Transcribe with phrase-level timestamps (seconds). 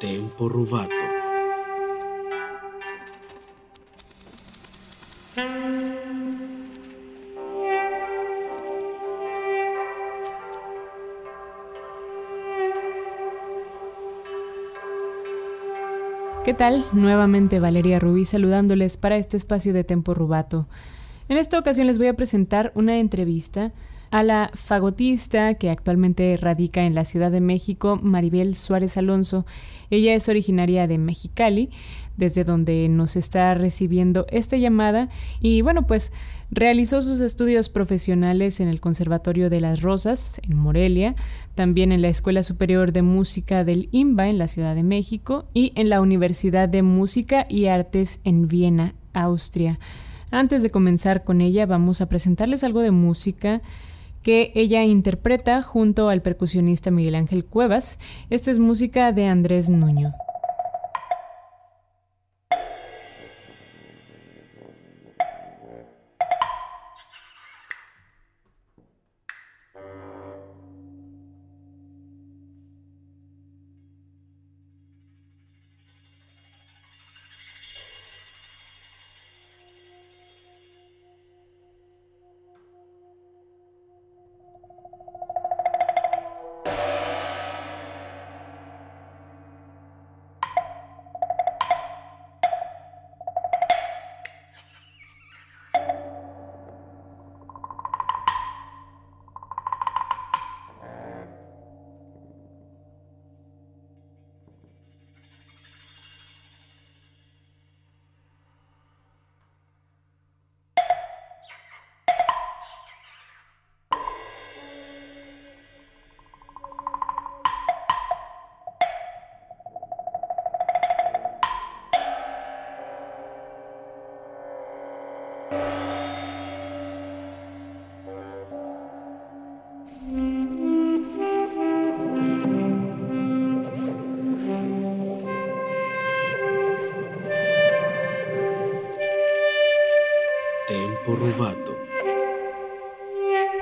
[0.00, 0.94] Tempo rubato.
[16.46, 16.82] ¿Qué tal?
[16.94, 20.66] Nuevamente Valeria Rubí saludándoles para este espacio de Tempo Rubato.
[21.28, 23.74] En esta ocasión les voy a presentar una entrevista
[24.10, 29.46] a la fagotista que actualmente radica en la Ciudad de México, Maribel Suárez Alonso.
[29.90, 31.70] Ella es originaria de Mexicali,
[32.16, 35.08] desde donde nos está recibiendo esta llamada
[35.40, 36.12] y bueno, pues
[36.50, 41.14] realizó sus estudios profesionales en el Conservatorio de las Rosas, en Morelia,
[41.54, 45.72] también en la Escuela Superior de Música del IMBA en la Ciudad de México y
[45.76, 49.78] en la Universidad de Música y Artes en Viena, Austria.
[50.32, 53.62] Antes de comenzar con ella, vamos a presentarles algo de música
[54.22, 57.98] que ella interpreta junto al percusionista Miguel Ángel Cuevas.
[58.30, 60.14] Esta es música de Andrés Nuño.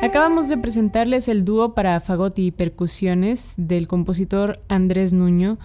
[0.00, 5.58] Acabamos de presentarles el dúo para fagot y percusiones del compositor Andrés Nuño.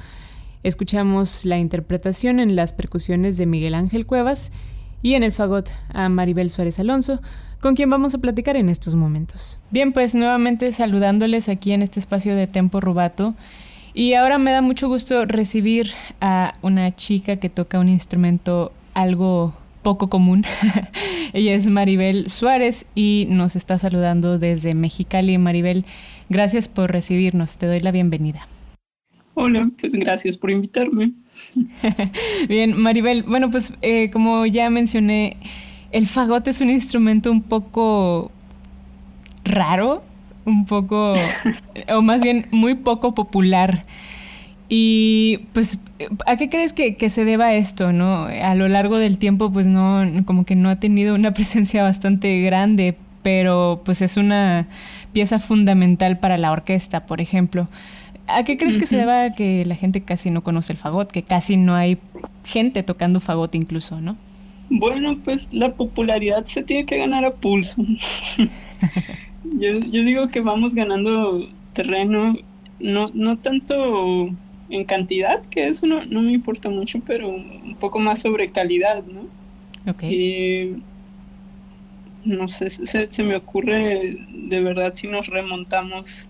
[0.63, 4.51] Escuchamos la interpretación en las percusiones de Miguel Ángel Cuevas
[5.01, 7.19] y en el fagot a Maribel Suárez Alonso,
[7.61, 9.59] con quien vamos a platicar en estos momentos.
[9.69, 13.35] Bien, pues nuevamente saludándoles aquí en este espacio de Tempo Rubato.
[13.93, 19.53] Y ahora me da mucho gusto recibir a una chica que toca un instrumento algo
[19.83, 20.43] poco común.
[21.33, 25.39] Ella es Maribel Suárez y nos está saludando desde Mexicali.
[25.39, 25.83] Maribel,
[26.29, 27.57] gracias por recibirnos.
[27.57, 28.47] Te doy la bienvenida.
[29.33, 31.13] Hola, pues gracias por invitarme.
[32.47, 35.37] Bien, Maribel, bueno, pues eh, como ya mencioné,
[35.91, 38.31] el fagot es un instrumento un poco
[39.43, 40.03] raro,
[40.45, 41.15] un poco,
[41.89, 43.87] o más bien muy poco popular.
[44.75, 45.77] Y pues,
[46.25, 48.23] ¿a qué crees que, que, se deba esto, no?
[48.23, 52.41] A lo largo del tiempo, pues no, como que no ha tenido una presencia bastante
[52.41, 54.67] grande, pero pues es una
[55.11, 57.67] pieza fundamental para la orquesta, por ejemplo.
[58.25, 61.21] ¿A qué crees que se deba que la gente casi no conoce el fagot, que
[61.21, 61.99] casi no hay
[62.43, 64.17] gente tocando fagot incluso, no?
[64.71, 67.85] Bueno, pues la popularidad se tiene que ganar a pulso.
[69.43, 72.33] yo, yo digo que vamos ganando terreno,
[72.79, 74.35] no, no tanto
[74.69, 79.03] en cantidad, que eso no, no, me importa mucho, pero un poco más sobre calidad,
[79.03, 79.27] ¿no?
[79.91, 80.03] Ok.
[80.03, 80.77] Y,
[82.25, 86.27] no sé, se, se, me ocurre de verdad si nos remontamos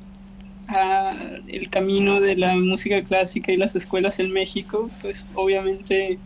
[0.68, 1.16] a
[1.48, 6.18] el camino de la música clásica y las escuelas en México, pues obviamente,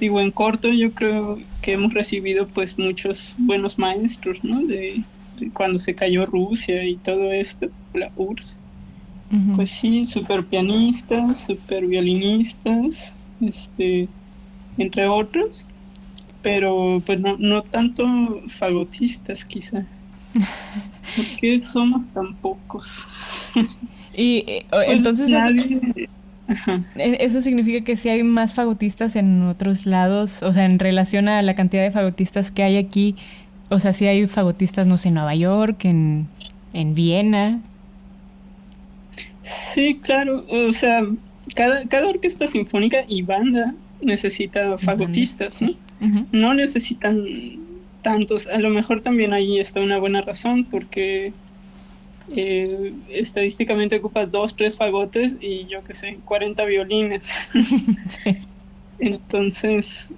[0.00, 4.64] digo, en corto yo creo que hemos recibido pues muchos buenos maestros, ¿no?
[4.64, 5.02] De,
[5.38, 8.58] de cuando se cayó Rusia y todo esto, la URSS.
[9.54, 14.08] Pues sí, super pianistas, super violinistas, este,
[14.78, 15.72] entre otros,
[16.42, 18.06] pero pues no, no tanto
[18.46, 19.84] fagotistas quizá.
[21.16, 23.06] porque somos tan pocos?
[24.14, 26.08] y eh, pues entonces nadie...
[26.48, 31.28] eso, eso, significa que si hay más fagotistas en otros lados, o sea, en relación
[31.28, 33.14] a la cantidad de fagotistas que hay aquí,
[33.68, 36.28] o sea, si hay fagotistas, no sé, en Nueva York, en,
[36.72, 37.60] en Viena.
[39.48, 41.06] Sí, claro, o sea,
[41.54, 45.70] cada, cada orquesta sinfónica y banda necesita fagotistas, ¿no?
[46.00, 46.26] Uh -huh.
[46.32, 47.24] No necesitan
[48.02, 48.46] tantos.
[48.46, 51.32] A lo mejor también ahí está una buena razón porque
[52.36, 57.30] eh, estadísticamente ocupas dos, tres fagotes y yo qué sé, 40 violines.
[58.98, 60.10] Entonces,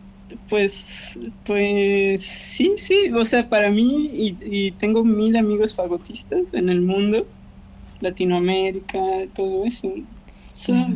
[0.49, 6.81] pues, pues sí, sí, o sea, para mí, y, tengo mil amigos fagotistas en el
[6.81, 7.27] mundo,
[8.01, 8.99] Latinoamérica,
[9.35, 9.93] todo eso.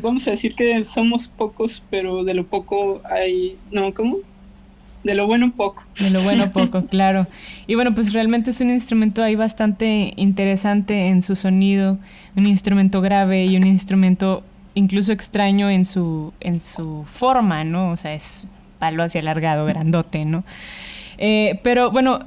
[0.02, 4.18] vamos a decir que somos pocos, pero de lo poco hay, no, ¿cómo?
[5.04, 5.84] De lo bueno poco.
[6.00, 7.26] De lo bueno poco, claro.
[7.66, 11.98] Y bueno, pues realmente es un instrumento ahí bastante interesante en su sonido,
[12.36, 14.42] un instrumento grave y un instrumento
[14.74, 17.90] incluso extraño en su, en su forma, ¿no?
[17.90, 18.46] O sea, es
[18.78, 20.42] palo hacia alargado, grandote, ¿no?
[21.18, 22.20] Eh, pero bueno,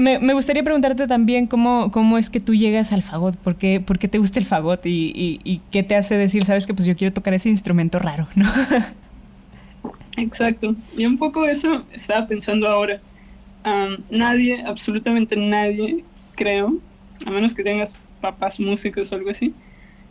[0.00, 3.98] me, gustaría preguntarte también cómo, cómo es que tú llegas al fagot, por qué, por
[3.98, 6.96] qué te gusta el fagot y, y, qué te hace decir, sabes que pues yo
[6.96, 8.50] quiero tocar ese instrumento raro, ¿no?
[10.16, 10.74] Exacto.
[10.96, 13.00] Y un poco eso estaba pensando ahora.
[14.10, 16.04] nadie, absolutamente nadie,
[16.34, 16.78] creo,
[17.26, 19.54] a menos que tengas papás músicos o algo así,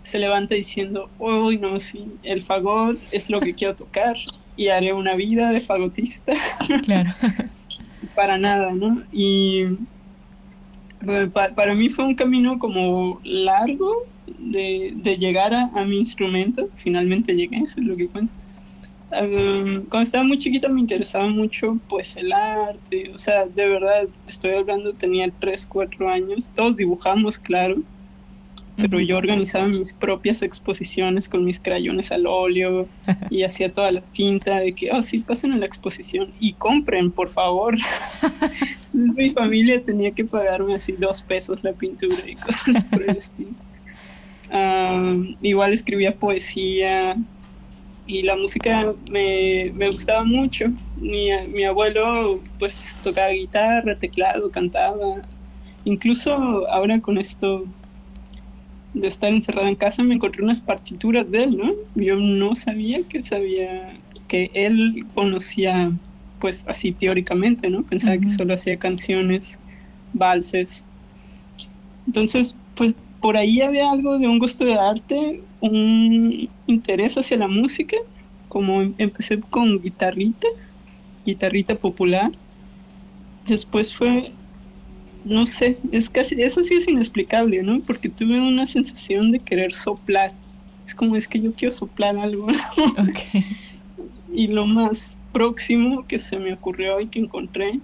[0.02, 4.16] se levanta diciendo, uy, no, sí, el fagot es lo que quiero tocar
[4.56, 6.34] y haré una vida de fagotista.
[6.84, 7.14] Claro.
[8.16, 9.04] para nada, ¿no?
[9.12, 9.64] Y
[11.08, 14.06] eh, para mí fue un camino como largo
[14.38, 16.70] de, de llegar a, a, mi instrumento.
[16.76, 18.34] Finalmente llegué, eso es lo que cuento
[19.10, 24.52] cuando estaba muy chiquita me interesaba mucho pues el arte, o sea, de verdad, estoy
[24.52, 27.76] hablando, tenía 3, 4 años, todos dibujamos, claro,
[28.80, 32.88] pero yo organizaba mis propias exposiciones con mis crayones al óleo
[33.30, 37.12] y hacía toda la finta de que, oh, sí, pasen a la exposición y compren,
[37.12, 37.78] por favor.
[38.94, 43.52] Mi familia tenía que pagarme así dos pesos la pintura y cosas por el estilo.
[45.42, 47.16] igual escribía poesía,
[48.10, 50.66] y la música me, me gustaba mucho.
[50.98, 55.22] Mi, mi, abuelo pues tocaba guitarra, teclado, cantaba.
[55.86, 57.66] Incluso ahora con esto
[59.00, 61.74] de estar encerrada en casa me encontré unas partituras de él, ¿no?
[61.96, 63.98] Yo no sabía que sabía,
[64.28, 65.92] que él conocía
[66.40, 67.84] pues así teóricamente, ¿no?
[67.84, 69.60] Pensaba que solo hacía canciones,
[70.14, 70.86] valses.
[72.08, 77.48] Entonces, pues por ahí había algo de un gusto de arte, un interés hacia la
[77.48, 77.98] música,
[78.48, 80.48] como em, empecé con guitarrita,
[81.26, 82.32] guitarrita popular.
[83.46, 84.32] Después fue,
[85.30, 87.80] no sé, es casi, eso sí es inexplicable, ¿no?
[87.82, 90.34] Porque tuve una sensación de querer soplar.
[90.86, 92.48] Es como es que yo quiero soplar algo.
[94.34, 97.80] y lo más próximo que se me ocurrió y que encontré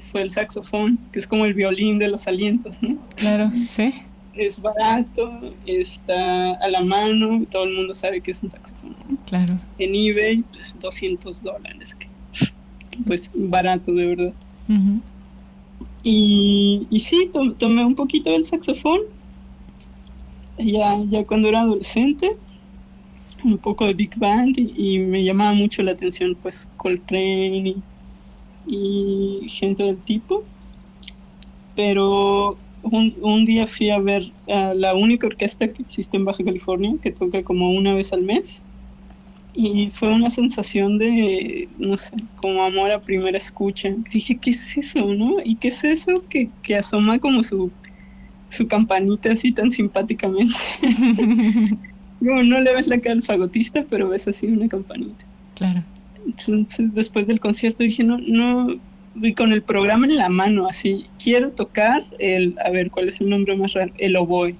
[0.00, 2.98] fue el saxofón, que es como el violín de los alientos, ¿no?
[3.16, 3.92] Claro, sí
[4.36, 8.96] es barato, está a la mano, todo el mundo sabe que es un saxofón.
[9.26, 9.54] Claro.
[9.78, 12.08] En eBay, pues 200 dólares, que,
[13.06, 14.32] pues barato de verdad.
[16.04, 19.00] Y, sí, tomé un poquito del saxofón,
[20.58, 22.36] ya, ya cuando era adolescente,
[23.44, 27.76] un poco de Big Band y, me llamaba mucho la atención pues Coltrane
[28.66, 30.44] y gente del tipo.
[31.76, 36.94] Pero un, día fui a ver a la única orquesta que existe en Baja California,
[37.02, 38.62] que toca como una vez al mes.
[39.56, 43.90] Y fue una sensación de, no sé, como amor a primera escucha.
[44.12, 45.36] Dije, ¿qué es eso, no?
[45.44, 47.70] ¿Y qué es eso que, que asoma como su,
[48.48, 50.54] su campanita así tan simpáticamente?
[52.18, 55.24] como no le ves la cara al fagotista, pero ves así una campanita.
[55.54, 55.82] Claro.
[56.26, 58.74] Entonces, después del concierto dije, no, no,
[59.22, 63.20] y con el programa en la mano, así, quiero tocar el, a ver, ¿cuál es
[63.20, 63.92] el nombre más raro?
[63.98, 64.56] El oboe.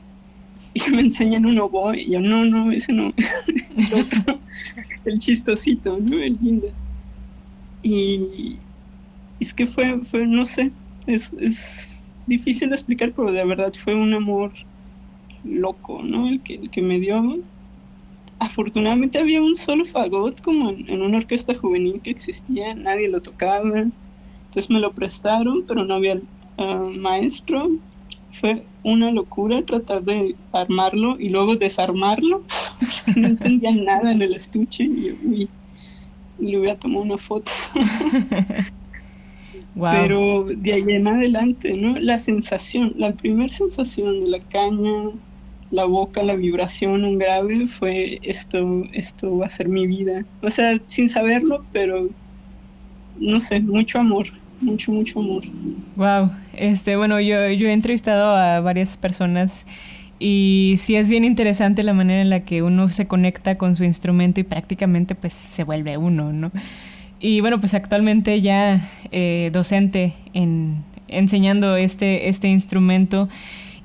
[0.75, 3.12] Y me enseñan un oboe, y yo, no, no, ese no.
[5.04, 6.18] el chistosito, ¿no?
[6.18, 6.68] El lindo.
[7.82, 8.58] Y
[9.40, 10.70] es que fue, fue no sé,
[11.06, 14.52] es, es difícil de explicar, pero de verdad fue un amor
[15.44, 16.28] loco, ¿no?
[16.28, 17.38] El que, el que me dio.
[18.38, 23.23] Afortunadamente había un solo fagot como en, en una orquesta juvenil que existía, nadie lo
[23.23, 23.84] tocaba
[24.54, 26.20] entonces me lo prestaron, pero no había
[26.58, 27.70] ah, maestro.
[28.35, 32.43] Fue una locura tratar de armarlo y luego desarmarlo.
[33.14, 35.49] no entendía nada en el estuche y,
[36.41, 37.53] le voy a tomar una foto.
[39.75, 41.97] Pero de ahí en adelante, ¿no?
[42.00, 45.11] La sensación, la primera sensación de la caña,
[45.71, 50.26] la boca, la vibración, un grave, fue esto, esto va a ser mi vida.
[50.43, 52.09] O sea, sin saberlo, pero
[53.19, 54.26] no sé, mucho amor
[54.61, 55.42] mucho, mucho amor.
[55.96, 59.66] Wow, este, bueno, yo, yo he entrevistado a varias personas
[60.18, 63.84] y sí es bien interesante la manera en la que uno se conecta con su
[63.84, 66.52] instrumento y prácticamente pues se vuelve uno, ¿no?
[67.20, 73.28] Y bueno, pues actualmente ya eh, docente en enseñando este, este instrumento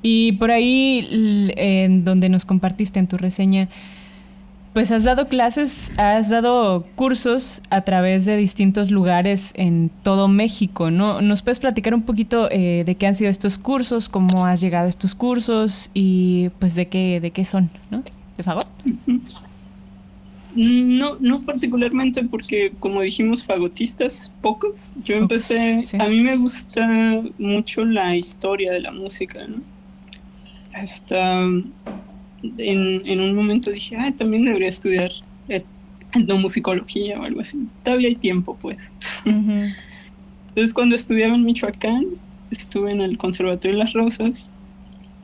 [0.01, 3.67] Y por ahí, en donde nos compartiste en tu reseña,
[4.73, 10.91] pues has dado clases, has dado cursos a través de distintos lugares en todo México,
[10.91, 11.21] ¿no?
[11.21, 14.85] ¿Nos puedes platicar un poquito eh, de qué han sido estos cursos, cómo has llegado
[14.85, 18.03] a estos cursos y pues de qué, de qué son, ¿no?
[18.37, 18.67] ¿De fagot?
[20.55, 24.93] No, no particularmente porque como dijimos fagotistas, pocos.
[25.03, 26.87] Yo empecé, a mí me gusta
[27.37, 29.57] mucho la historia de la música, ¿no?
[30.73, 31.45] Hasta
[32.43, 35.11] en, en un momento dije, ah, también debería estudiar
[36.13, 37.57] etnomusicología o algo así.
[37.83, 38.91] Todavía hay tiempo, pues.
[39.25, 42.05] Entonces, cuando estudiaba en Michoacán,
[42.51, 44.51] estuve en el Conservatorio de las Rosas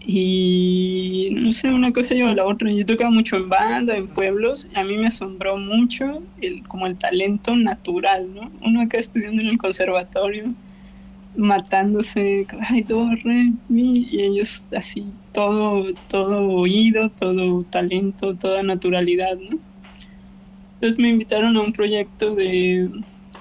[0.07, 2.71] y no sé, una cosa lleva a la otra.
[2.71, 4.67] Yo tocaba mucho en banda, en pueblos.
[4.75, 8.51] A mí me asombró mucho el, como el talento natural, ¿no?
[8.63, 10.53] Uno acá estudiando en el conservatorio
[11.37, 19.37] matándose, ay, do, re, mi, y ellos así, todo, todo oído, todo talento, toda naturalidad,
[19.37, 19.57] ¿no?
[20.75, 22.89] Entonces me invitaron a un proyecto de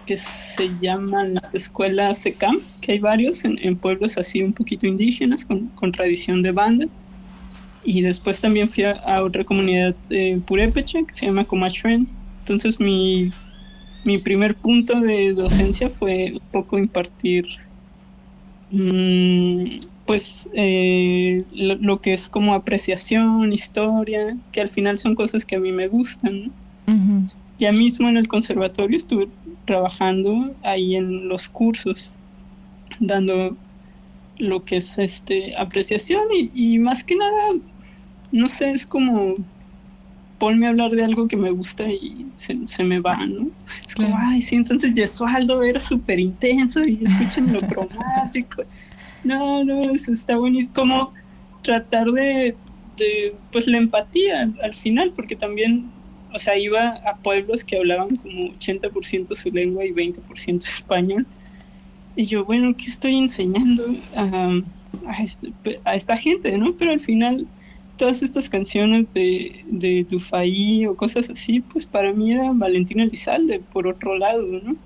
[0.07, 5.45] que se llaman las escuelas SECAM, que hay varios en, pueblos así un poquito indígenas,
[5.45, 6.87] con, con, tradición de banda.
[7.85, 12.09] Y después también fui a, otra comunidad eh, purépecha que se llama Comachuen.
[12.41, 13.31] Entonces mi,
[14.05, 17.47] mi primer punto de docencia fue un poco impartir
[20.07, 25.61] pues eh, lo, que es como apreciación, historia, que al final son cosas que a
[25.61, 26.53] mí me gustan.
[27.59, 29.29] Ya mismo en el conservatorio estuve
[29.65, 32.13] trabajando ahí en los cursos,
[33.01, 33.57] dando
[34.39, 37.53] lo que es este apreciación y, más que nada,
[38.33, 39.37] no sé, es como
[40.45, 43.49] ponme a hablar de algo que me gusta y se, me va, ¿no?
[43.83, 48.63] Es como, ay, sí, entonces Yesualdo era súper intenso y escuchen lo cromático.
[49.25, 50.75] No, no, eso está buenísimo.
[50.75, 51.15] Como
[51.63, 52.57] tratar de,
[53.53, 55.87] pues, la empatía al final, porque también,
[56.31, 61.27] o sea, iba a pueblos que hablaban como 80% su lengua y 20% español.
[62.17, 63.83] Y yo, bueno, ¿qué estoy enseñando
[64.15, 64.61] a,
[65.07, 66.75] a, este, a esta gente, no?
[66.77, 67.47] Pero al final
[67.97, 73.61] todas estas canciones de, de Dufay o cosas así, pues para mí era Valentina Elizalde,
[73.61, 74.77] por otro lado, ¿no?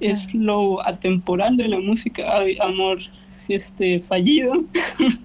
[0.00, 2.24] Es lo atemporal de la música,
[2.60, 2.98] amor
[3.48, 4.64] este, fallido,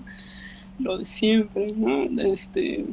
[0.80, 2.04] lo de siempre, ¿no?
[2.22, 2.86] Este,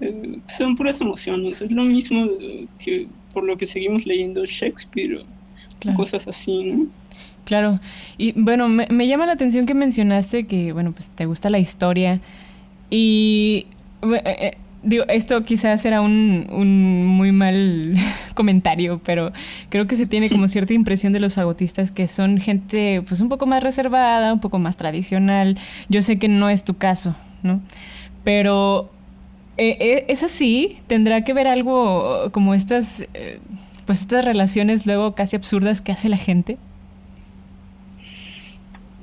[0.00, 2.28] eh, son puras emociones, es lo mismo
[2.78, 5.24] que por lo que seguimos leyendo Shakespeare
[5.86, 6.86] o cosas así, ¿no?
[7.44, 7.78] Claro,
[8.18, 11.60] y bueno, me, me llama la atención que mencionaste que, bueno, pues te gusta la
[11.60, 12.20] historia.
[12.90, 13.66] Y
[14.02, 17.96] eh, eh, digo, esto quizás era un, un, muy mal
[18.34, 19.32] comentario, pero
[19.68, 23.28] creo que se tiene como cierta impresión de los fagotistas que son gente pues un
[23.28, 25.58] poco más reservada, un poco más tradicional.
[25.88, 27.60] Yo sé que no es tu caso, ¿no?
[28.24, 28.90] Pero
[29.56, 33.04] eh, es así, tendrá que ver algo como estas,
[33.86, 36.58] pues estas relaciones luego casi absurdas que hace la gente.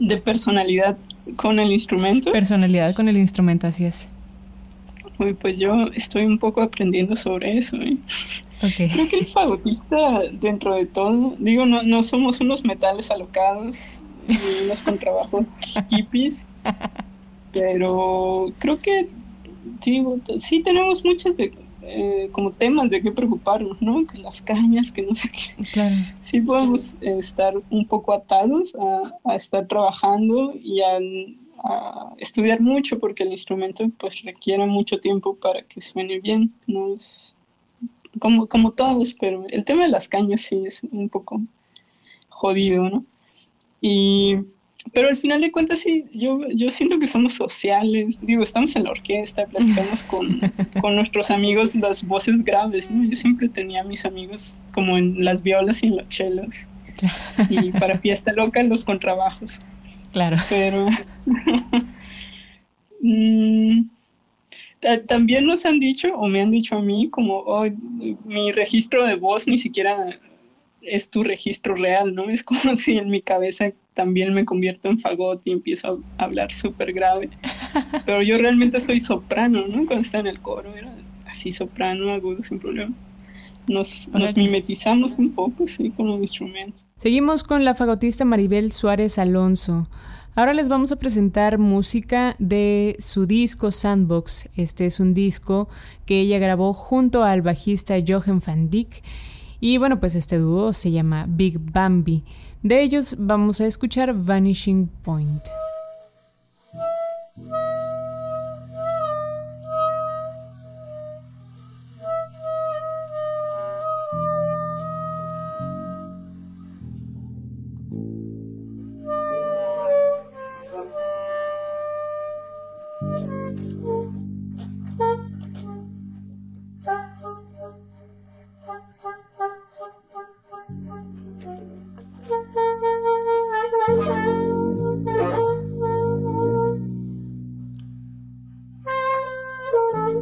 [0.03, 0.97] De personalidad
[1.37, 2.31] con el instrumento.
[2.31, 4.09] Personalidad con el instrumento, así es.
[5.17, 7.77] Uy, pues yo estoy un poco aprendiendo sobre eso.
[7.77, 7.97] ¿eh?
[8.75, 14.65] Creo que el fagotista, dentro de todo, digo, no, no somos unos metales alocados ni
[14.65, 16.47] unos contrabajos hippies,
[17.51, 19.09] pero creo que
[19.83, 21.51] digo, sí tenemos muchas de,
[21.85, 24.05] eh, como temas de qué preocuparnos, ¿no?
[24.07, 25.63] Que las cañas, que no sé qué.
[25.73, 25.95] Claro.
[26.19, 30.99] Sí podemos estar un poco atados a, estar trabajando y a,
[32.17, 36.93] estudiar mucho porque el instrumento pues requiere mucho tiempo para que suene bien, ¿no?
[36.93, 37.37] Es
[38.19, 41.41] como, como todos, pero el tema de las cañas sí es un poco
[42.27, 43.05] jodido, ¿no?
[43.79, 44.39] Y
[44.91, 48.83] pero al final de cuentas sí, yo, yo siento que somos sociales, digo, estamos en
[48.83, 50.41] la orquesta, platicamos con,
[50.81, 53.03] con nuestros amigos las voces graves, ¿no?
[53.03, 56.67] Yo siempre tenía a mis amigos como en las violas y en los chelos.
[57.49, 59.61] Y para fiesta loca los contrabajos.
[60.11, 60.37] Claro.
[60.49, 60.89] Pero
[63.01, 63.85] mm,
[65.07, 67.65] también nos han dicho, o me han dicho a mí, como oh,
[68.25, 70.19] mi registro de voz ni siquiera
[70.81, 72.29] es tu registro real, ¿no?
[72.29, 76.51] Es como si en mi cabeza también me convierto en fagot y empiezo a hablar
[76.51, 77.29] súper grave.
[78.05, 79.85] Pero yo realmente soy soprano, ¿no?
[79.85, 80.93] Cuando estaba en el coro era
[81.27, 83.05] así soprano, agudo, sin problemas.
[83.67, 86.85] Nos, nos mimetizamos un poco, sí, con los instrumentos.
[86.97, 89.87] Seguimos con la fagotista Maribel Suárez Alonso.
[90.35, 94.49] Ahora les vamos a presentar música de su disco Sandbox.
[94.57, 95.69] Este es un disco
[96.05, 99.03] que ella grabó junto al bajista Jochen van Dyck
[99.63, 102.25] y bueno, pues este dúo se llama Big Bambi.
[102.63, 105.43] De ellos vamos a escuchar Vanishing Point.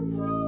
[0.01, 0.40] Thank you.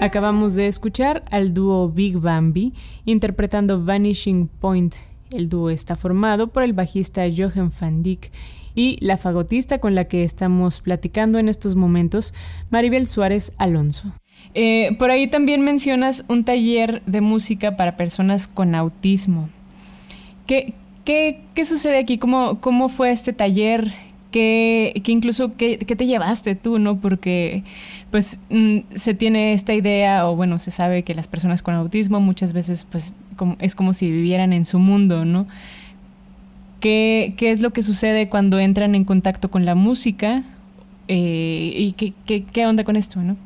[0.00, 2.72] Acabamos de escuchar al dúo Big Bambi
[3.04, 4.94] interpretando Vanishing Point.
[5.30, 8.32] El dúo está formado por el bajista Johan van Dijk
[8.74, 12.32] y la fagotista con la que estamos platicando en estos momentos,
[12.70, 14.10] Maribel Suárez Alonso.
[14.54, 19.50] Eh, por ahí también mencionas un taller de música para personas con autismo.
[20.46, 20.72] ¿Qué,
[21.04, 22.16] qué, qué sucede aquí?
[22.16, 23.92] ¿Cómo, ¿Cómo fue este taller?
[24.30, 27.00] Que, incluso ¿qué, te llevaste tú, ¿no?
[27.00, 27.64] Porque
[28.10, 32.20] pues mm, se tiene esta idea, o bueno, se sabe que las personas con autismo
[32.20, 33.12] muchas veces pues
[33.60, 35.46] es como si vivieran en su mundo, ¿no?
[36.80, 40.44] ¿Qué, es lo que sucede cuando entran en contacto con la música?
[41.08, 43.36] Eh, ¿Y qué, qué, qué onda con esto, no?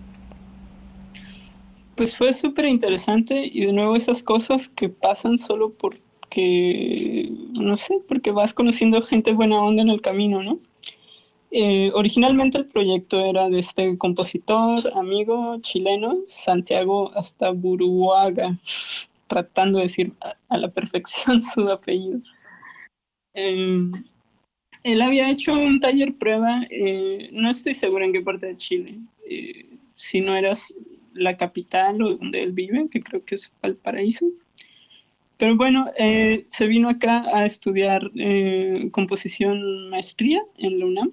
[1.96, 8.00] Pues fue súper interesante y de nuevo esas cosas que pasan solo porque, no sé,
[8.09, 10.59] porque vas conociendo gente buena onda en el camino, ¿no?
[11.56, 18.58] Eh, originalmente el proyecto era de este compositor, amigo chileno, Santiago hasta Buruaga,
[19.28, 20.12] tratando de decir
[20.48, 22.18] a, la perfección su apellido.
[23.34, 23.92] Em,
[24.82, 28.98] él había hecho un taller prueba, eh, no estoy segura en qué parte de Chile,
[29.30, 30.74] eh, si no eras
[31.12, 34.26] la capital o donde él vive, que creo que es Valparaíso.
[35.36, 35.86] Pero bueno,
[36.46, 38.10] se vino acá a estudiar
[38.92, 41.12] composición maestría en la UNAM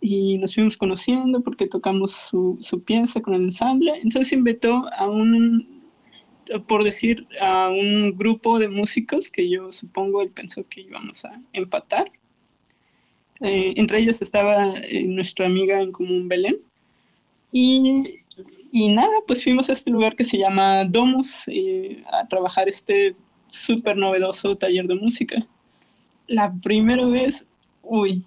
[0.00, 3.92] y nos fuimos conociendo porque tocamos su, su pieza con el ensamble.
[4.02, 5.82] Entonces invitó a un,
[6.66, 11.40] por decir, a un grupo de músicos que yo supongo él pensó que íbamos a
[11.52, 12.10] empatar.
[13.40, 16.58] Eh, entre ellos estaba eh, nuestra amiga en común Belén.
[17.52, 18.04] Y,
[18.72, 23.16] y, nada, pues fuimos a este lugar que se llama Domus eh, a trabajar este
[23.48, 25.46] súper novedoso taller de música.
[26.26, 27.48] La primera vez,
[27.82, 28.24] uy,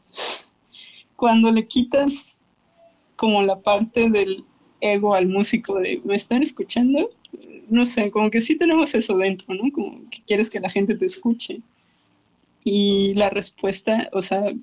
[1.15, 2.39] cuando le quitas
[3.15, 4.45] como la parte del
[4.81, 7.09] ego al músico de me están escuchando,
[7.69, 9.71] no sé, como que sí tenemos eso dentro, ¿no?
[9.71, 11.61] Como que quieres que la gente te escuche.
[12.63, 14.53] Y la respuesta, o sea,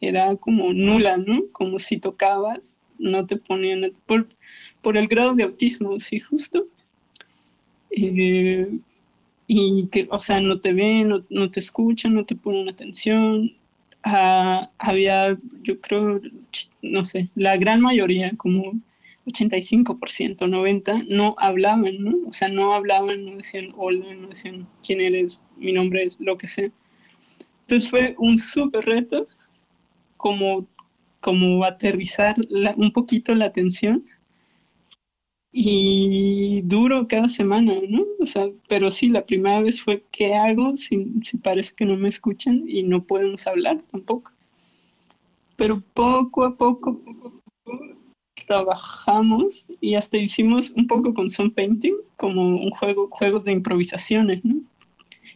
[0.00, 1.44] era como nula, ¿no?
[1.52, 4.28] Como si tocabas, no te ponían, por,
[4.82, 6.66] por el grado de autismo, sí, justo.
[7.90, 8.68] Eh,
[9.46, 13.52] y que, o sea, no te ven, no, no, te escuchan, no te ponen atención,
[14.02, 16.20] Ah, había, yo creo,
[16.82, 18.80] no sé, la gran mayoría, como
[19.26, 22.14] 85%, 90%, no hablaban.
[22.26, 26.36] O sea, no hablaban, no decían hola, no decían quién eres, mi nombre es, lo
[26.36, 26.70] que sea.
[27.62, 29.28] Entonces fue un súper reto
[30.16, 30.66] como,
[31.20, 32.36] como aterrizar
[32.76, 34.04] un poquito la atención
[35.52, 38.04] y duro cada semana, ¿no?
[38.20, 41.96] O sea, pero sí, la primera vez fue, ¿qué hago si, si parece que no
[41.96, 44.32] me escuchan y no podemos hablar tampoco?
[45.56, 47.00] Pero poco a poco,
[48.46, 54.44] trabajamos y hasta hicimos un poco con Sun Painting, como un juego, juegos de improvisaciones,
[54.44, 54.56] ¿no?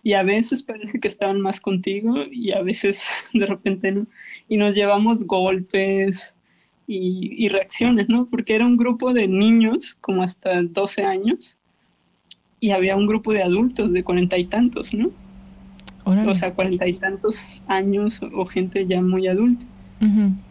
[0.02, 4.06] Y a veces parece que estaban más contigo y a veces de repente no.
[4.48, 6.36] Y nos llevamos golpes,
[6.86, 8.26] y, reacciones, ¿no?
[8.26, 11.58] Porque era un grupo de niños como hasta 12 años
[12.60, 15.10] y había un grupo de adultos de cuarenta y tantos, ¿no?
[16.04, 19.66] O sea, cuarenta y tantos años o gente ya muy adulta.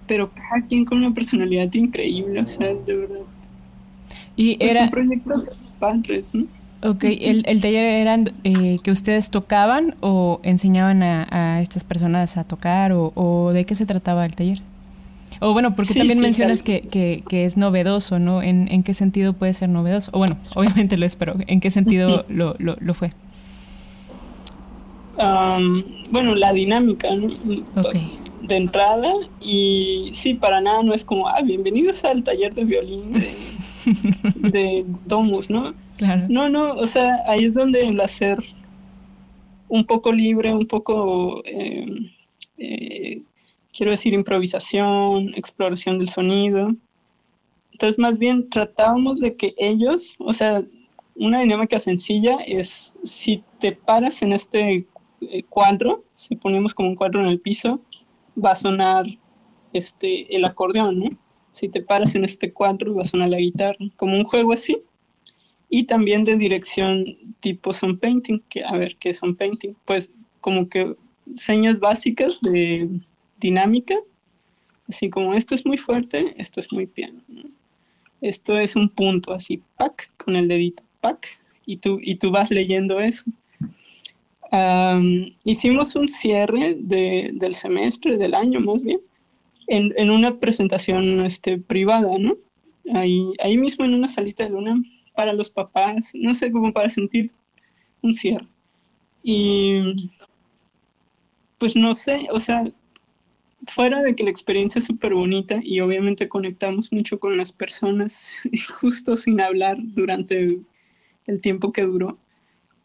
[0.07, 3.19] Pero cada quien con una personalidad increíble, o sea, de verdad.
[4.35, 4.89] Y pues era...
[4.89, 6.47] proyectos padres, ¿no?
[6.81, 12.35] Ok, ¿El, ¿el, taller eran eh, que ustedes tocaban o enseñaban a, a estas personas
[12.35, 14.61] a tocar o, o, de qué se trataba el taller?
[15.43, 18.41] O bueno, porque también mencionas que, que, es novedoso, ¿no?
[18.41, 20.09] ¿En, ¿En, qué sentido puede ser novedoso?
[20.13, 23.11] O bueno, obviamente lo es, pero ¿en qué sentido lo, lo, lo fue?
[26.09, 27.35] bueno, la dinámica, ¿no?
[28.41, 33.13] De entrada y sí, para nada no es como, ah, bienvenidos al taller de violín
[34.35, 35.73] de, Domus, ¿no?
[35.97, 36.25] Claro.
[36.29, 38.37] No, no, o sea, ahí es donde el hacer
[39.67, 42.09] un poco libre, un poco, em,
[42.57, 43.21] eh,
[43.73, 46.75] quiero decir, improvisación, exploración del sonido.
[47.71, 50.63] Entonces, más bien tratábamos de que ellos, o sea,
[51.15, 54.87] una dinámica sencilla es si te paras en este
[55.21, 57.81] eh, cuadro, si ponemos como un cuadro en el piso,
[58.43, 59.05] va a sonar
[59.73, 61.09] este, el acordeón, ¿no?
[61.51, 64.81] Si te paras en este cuadro, va a sonar la guitarra, como un juego así.
[65.69, 67.05] Y también de dirección
[67.39, 69.73] tipo son painting, que a ver, ¿qué son painting?
[69.85, 70.95] Pues como que
[71.33, 73.01] señas básicas de
[73.43, 73.95] dinámica,
[74.89, 77.21] así como esto es muy fuerte, esto es muy piano.
[78.21, 81.27] Esto es un punto así, pack, con el dedito, pack,
[81.65, 83.23] y tú, y tú vas leyendo eso
[85.43, 88.99] hicimos un cierre del semestre, del año más bien,
[89.67, 92.37] en, una presentación este, privada, ¿no?
[92.93, 94.81] Ahí, ahí mismo en una salita de luna
[95.15, 97.31] para los papás, no sé, cómo para sentir
[98.01, 98.47] un cierre.
[99.23, 100.11] Y
[101.57, 102.63] pues no sé, o sea,
[103.67, 108.37] fuera de que la experiencia es súper bonita y obviamente conectamos mucho con las personas
[108.79, 110.59] justo sin hablar durante
[111.25, 112.17] el tiempo que duró,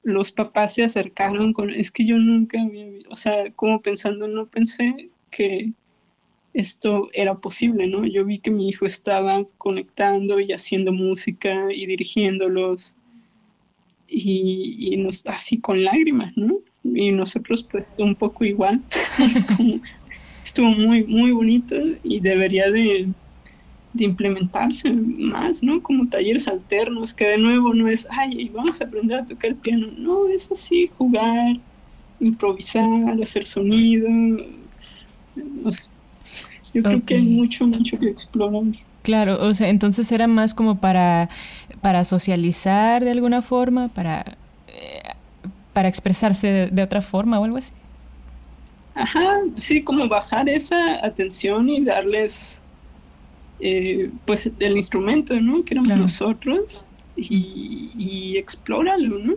[0.02, 4.46] los papás se acercaron con, es que yo nunca había, o sea, como pensando, no
[4.46, 5.72] pensé que
[6.54, 8.06] esto era posible, ¿no?
[8.06, 12.94] Yo vi que mi hijo estaba conectando y haciendo música y dirigiéndolos
[14.08, 16.58] y, nos, así con lágrimas, ¿no?
[16.82, 18.82] Y nosotros pues un poco igual,
[20.48, 23.08] estuvo muy, muy bonito y debería de
[23.92, 25.82] de implementarse más, ¿no?
[25.82, 29.56] Como talleres alternos, que de nuevo no es, ay, vamos a aprender a tocar el
[29.56, 31.56] piano, no, es así, jugar,
[32.20, 32.84] improvisar,
[33.22, 34.08] hacer sonido.
[36.74, 38.72] yo creo que hay mucho, mucho que explorar.
[39.02, 41.30] Claro, o sea, entonces era más como para,
[41.80, 44.36] para socializar de alguna forma, para,
[44.68, 45.02] eh,
[45.72, 47.72] para expresarse de otra forma o algo así.
[48.98, 52.60] Ajá, sí, como bajar esa atención y darles
[53.60, 55.64] eh, pues el instrumento, ¿no?
[55.64, 59.34] Que éramos nosotros y, y explóralo, ¿no?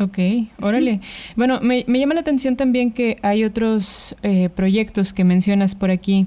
[0.00, 0.18] Ok,
[0.62, 1.00] órale.
[1.36, 6.26] Bueno, me, llama la atención también que hay otros eh, proyectos que mencionas por aquí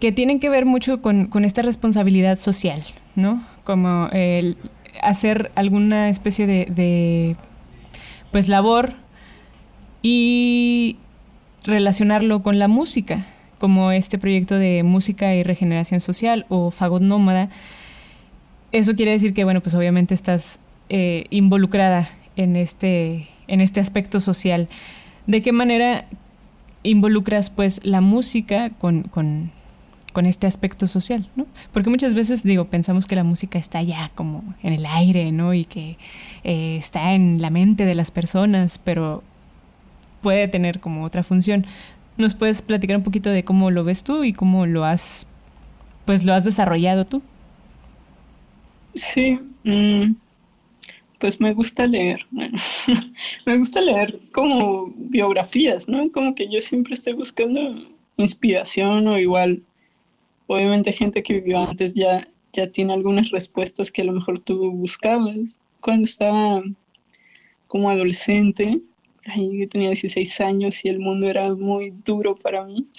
[0.00, 2.82] que tienen que ver mucho con, esta responsabilidad social,
[3.14, 3.44] ¿no?
[3.64, 4.56] Como el
[5.02, 7.36] hacer alguna especie de, de,
[8.32, 8.94] pues labor
[10.02, 10.96] y
[11.64, 13.24] relacionarlo con la música,
[13.58, 17.50] como este proyecto de música y regeneración social o Fagot Nómada,
[18.72, 24.20] eso quiere decir que, bueno, pues obviamente estás eh, involucrada en este, en este aspecto
[24.20, 24.68] social.
[25.26, 26.06] ¿De qué manera
[26.82, 29.50] involucras pues la música con, con,
[30.12, 31.46] con este aspecto social, ¿no?
[31.72, 35.54] Porque muchas veces, digo, pensamos que la música está ya como en el aire, ¿no?
[35.54, 35.96] Y que
[36.44, 39.22] eh, está en la mente de las personas, pero
[40.22, 41.66] puede tener como otra función.
[42.16, 45.28] ¿Nos puedes platicar un poquito de cómo lo ves tú y cómo lo has,
[46.04, 47.22] pues lo has desarrollado tú?
[48.94, 50.14] Sí, mm,
[51.18, 52.26] pues me gusta leer.
[53.46, 56.10] me gusta leer como biografías, ¿no?
[56.10, 57.60] Como que yo siempre estoy buscando
[58.16, 59.62] inspiración o igual,
[60.46, 64.72] obviamente gente que vivió antes ya, ya tiene algunas respuestas que a lo mejor tú
[64.72, 66.62] buscabas cuando estaba
[67.68, 68.80] como adolescente
[69.36, 72.86] yo tenía 16 años y el mundo era muy duro para mí.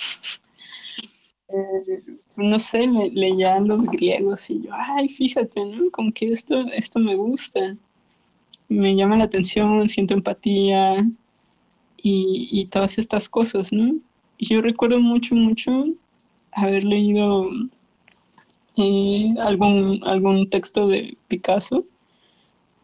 [1.52, 2.04] Eh,
[2.38, 5.90] no sé, le, leían los griegos y yo, ay, fíjate, ¿no?
[5.90, 7.76] Como que esto, esto me gusta,
[8.68, 11.02] me llama la atención, siento empatía
[11.98, 13.96] y, y todas estas cosas, ¿no?
[14.38, 15.86] Y yo recuerdo mucho, mucho
[16.52, 17.50] haber leído
[18.78, 21.86] eh, algún, algún texto de Picasso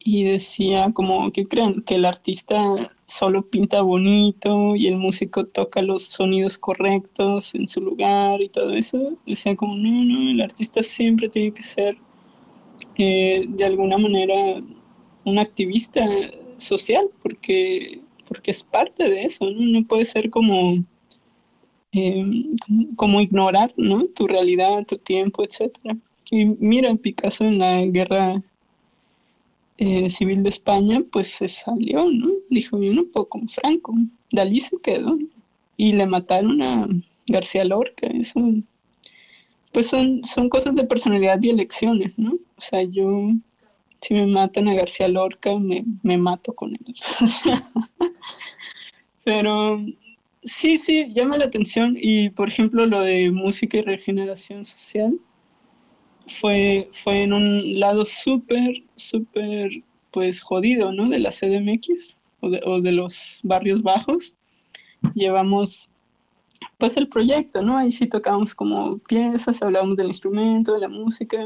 [0.08, 2.62] y decía como que creen que el artista
[3.02, 8.74] solo pinta bonito y el músico toca los sonidos correctos en su lugar y todo
[8.74, 9.18] eso.
[9.26, 11.98] Decía como no, no, el artista siempre tiene que ser
[13.00, 14.62] eh, de alguna manera
[15.26, 16.06] un activista
[16.58, 19.66] social porque, porque es parte de eso, ¿no?
[19.66, 20.86] No puede ser como,
[21.92, 22.52] em,
[22.96, 24.06] como, ignorar ¿no?
[24.06, 25.76] tu realidad, tu tiempo, etc.
[26.30, 28.44] Y mira Picasso en la guerra
[29.78, 32.30] eh, civil de España, pues se salió, ¿no?
[32.50, 33.94] Dijo, yo no puedo con Franco.
[34.32, 35.18] Dalí se quedó.
[35.78, 36.88] Y le mataron a
[37.28, 38.08] García Lorca.
[39.74, 42.34] Pues son, son cosas de personalidad y elecciones, ¿no?
[42.34, 43.32] O sea, yo,
[44.02, 46.96] si me matan a García Lorca, me, me mato con él.
[49.26, 49.84] Pero
[50.44, 51.98] sí, sí, llama la atención.
[52.00, 55.20] Y, por ejemplo, lo de música y regeneración social
[56.28, 61.10] fue, fue en un lado súper, súper, pues, jodido, ¿no?
[61.10, 64.36] De la CDMX o de, o de los barrios bajos.
[65.14, 65.90] Llevamos
[66.78, 67.78] pues el proyecto, ¿no?
[67.78, 71.38] Ahí sí tocábamos como piezas, hablábamos del instrumento, de la música,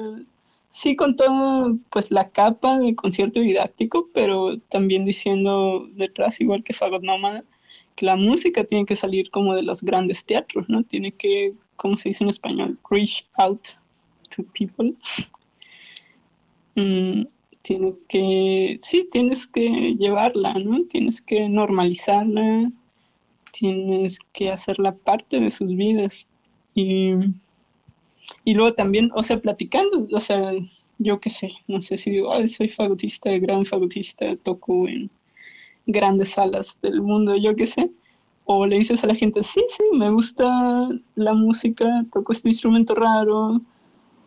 [0.69, 6.73] sí con todo, pues la capa de concierto didáctico, pero también diciendo detrás, igual que
[6.73, 7.43] Fagot Nómada,
[7.95, 10.83] que la música tiene que salir como de los grandes teatros, ¿no?
[10.83, 12.79] Tiene que, ¿cómo se dice en español?
[12.89, 13.78] Reach out
[14.29, 14.93] to people.
[16.75, 17.23] Mm,
[17.61, 20.85] tiene que, sí, tienes que llevarla, ¿no?
[20.85, 22.71] Tienes que normalizarla,
[23.51, 26.27] tienes que hacerla parte de sus vidas.
[26.73, 27.11] Y,
[28.43, 30.51] y luego también, o sea, platicando, o sea,
[30.97, 35.09] yo qué sé, no sé si digo, soy fagotista, gran fagotista, toco en
[35.85, 37.91] grandes salas del mundo, yo qué sé.
[38.45, 42.95] O le dices a la gente, sí, sí, me gusta la música, toco este instrumento
[42.95, 43.61] raro,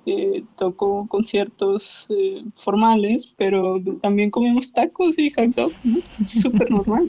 [0.05, 5.99] eh, toco conciertos eh, formales, pero pues, también comemos tacos y hot dogs, ¿no?
[6.27, 7.09] Súper normal.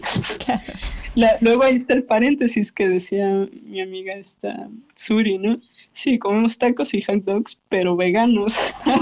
[1.42, 5.60] luego ahí está el paréntesis que decía mi amiga esta Suri, ¿no?
[5.92, 8.54] Sí, comemos tacos y hot dogs, pero veganos.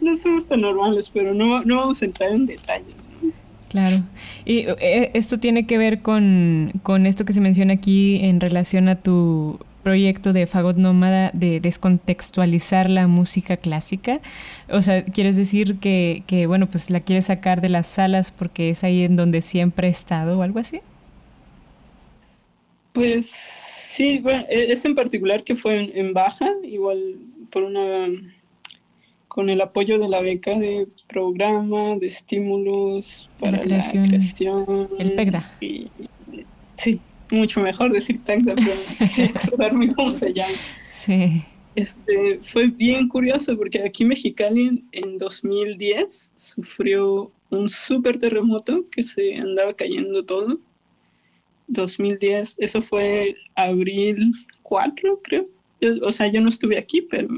[0.00, 2.94] no somos tan normales, pero no, no vamos a entrar en detalles.
[3.70, 4.02] Claro.
[4.44, 8.88] Y eh, esto tiene que ver con, con esto que se menciona aquí en relación
[8.88, 14.20] a tu proyecto de Fagot Nómada de descontextualizar la música clásica?
[14.68, 18.70] O sea, ¿quieres decir que, que, bueno, pues la quieres sacar de las salas porque
[18.70, 20.80] es ahí en donde siempre he estado o algo así?
[22.92, 27.16] Pues sí, bueno, e-, es en particular que fue en, baja, igual
[27.50, 28.08] por una
[29.28, 34.04] con el apoyo de la beca de programa, de estímulos para la creación.
[34.98, 35.50] el PEGDA.
[36.74, 37.00] sí,
[37.32, 38.54] mucho mejor decir Tacda,
[39.16, 40.54] pero acordarme cómo se llama.
[40.90, 41.44] Sí.
[41.74, 49.36] Este, fue bien curioso porque aquí Mexicali en 2010 sufrió un súper terremoto que se
[49.36, 50.60] andaba cayendo todo.
[51.68, 55.46] 2010, eso fue abril 4, creo.
[56.02, 57.28] O sea, yo no estuve aquí, pero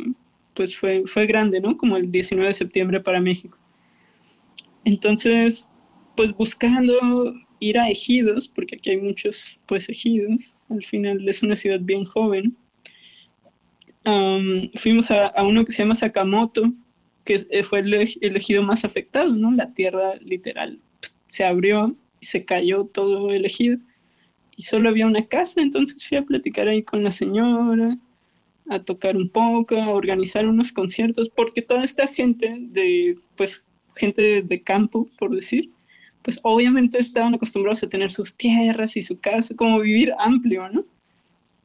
[0.54, 1.76] pues fue, fue grande, ¿no?
[1.76, 3.58] Como el 19 de septiembre para México.
[4.84, 5.72] Entonces,
[6.16, 11.56] pues buscando ir a ejidos, porque aquí hay muchos pues ejidos, al final es una
[11.56, 12.56] ciudad bien joven.
[14.74, 16.72] fuimos a, uno que se llama Sakamoto,
[17.24, 19.50] que eh, fue el, ejido más afectado, ¿no?
[19.52, 20.80] La tierra literal
[21.26, 23.78] se abrió y se cayó todo el ejido.
[24.56, 27.98] Y solo había una casa, entonces fui a platicar ahí con la señora,
[28.68, 34.42] a tocar un poco, a organizar unos conciertos, porque toda esta gente de, pues, gente
[34.42, 35.70] de campo, por decir,
[36.24, 40.86] pues obviamente estaban acostumbrados a tener sus tierras y su casa, como vivir amplio, ¿no?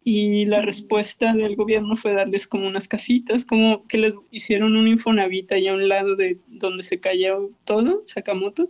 [0.03, 4.89] Y la respuesta del gobierno fue darles como unas casitas, como que les hicieron un
[4.89, 8.69] infonavit ahí a un lado de donde se cayó todo, Sakamoto.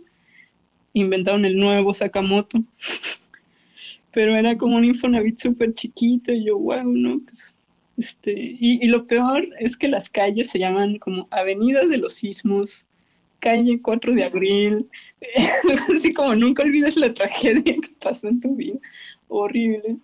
[0.92, 2.62] Inventaron el nuevo Sakamoto.
[4.12, 7.20] Pero era como un infonavit súper chiquito y yo, wow, ¿no?
[7.20, 7.58] Pues,
[7.98, 12.14] este, y, y, lo peor es que las calles se llaman como Avenida de los
[12.14, 12.86] Sismos,
[13.40, 14.88] calle 4 de abril,
[15.88, 18.78] así como nunca olvides la tragedia que pasó en tu vida,
[19.28, 19.96] horrible.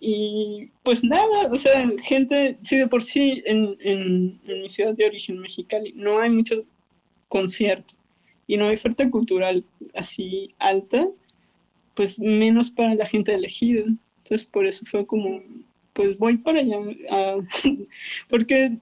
[0.00, 5.06] Y pues nada, o sea, gente, sí de por sí en, en, mi ciudad de
[5.06, 6.64] origen, Mexicali, no hay mucho
[7.28, 7.94] concierto
[8.46, 11.08] y no hay oferta cultural así alta,
[11.94, 13.84] pues menos para la gente elegida.
[14.18, 15.42] Entonces por eso fue como,
[15.94, 16.78] pues voy para allá,
[18.28, 18.76] porque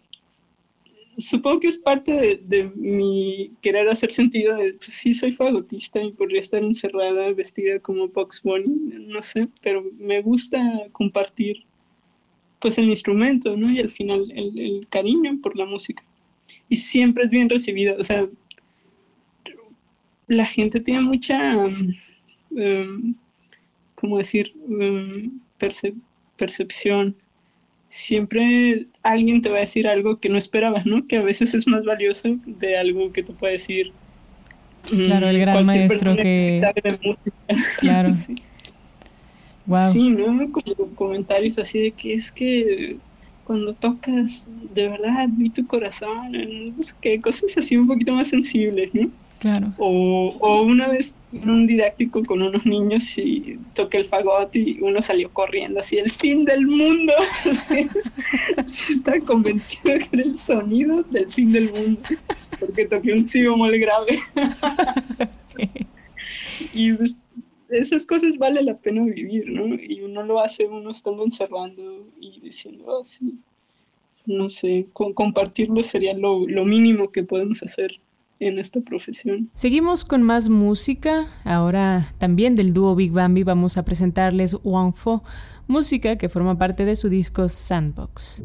[1.22, 6.12] supongo que es parte de, mi querer hacer sentido de, pues sí, soy fagotista y
[6.12, 10.58] podría estar encerrada vestida como Box Bunny, no sé, pero me gusta
[10.92, 11.64] compartir
[12.58, 13.70] pues el instrumento, ¿no?
[13.70, 16.04] Y al final el, cariño por la música.
[16.68, 18.28] Y siempre es bien recibida, o sea,
[20.28, 21.56] la gente tiene mucha,
[22.50, 23.14] um,
[23.94, 25.40] ¿cómo decir?, um,
[26.36, 27.16] percepción
[27.92, 31.06] siempre alguien te va a decir algo que no esperabas, ¿no?
[31.06, 33.92] Que a veces es más valioso de algo que te puede decir.
[34.90, 36.56] Mm, claro, el gran maestro que.
[37.78, 38.12] Claro.
[38.14, 38.34] sí.
[39.66, 39.92] Wow.
[39.92, 40.50] Sí, ¿no?
[40.50, 42.96] Como comentarios así de que es que
[43.44, 48.28] cuando tocas, de verdad, vi tu corazón, no sé qué, cosas así un poquito más
[48.28, 49.10] sensibles, ¿no?
[49.42, 49.72] Claro.
[49.76, 54.78] O, o, una vez en un didáctico con unos niños y toqué el fagot y
[54.80, 57.12] uno salió corriendo así, el fin del mundo.
[58.64, 62.00] sí, estaba convencido que era el sonido del fin del mundo,
[62.60, 64.16] porque toqué un si bemol grave.
[66.72, 67.20] y pues,
[67.68, 69.74] esas cosas vale la pena vivir, ¿no?
[69.74, 73.40] Y uno lo hace uno estando encerrando y diciendo, oh, sí,
[74.24, 77.98] no sé, compartirlo sería lo, lo mínimo que podemos hacer
[78.42, 79.50] en esta profesión.
[79.54, 81.28] Seguimos con más música.
[81.44, 85.22] Ahora también del dúo Big Bambi vamos a presentarles Wang Fo,
[85.68, 88.42] música que forma parte de su disco Sandbox.